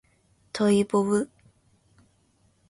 [0.51, 1.29] トイボブ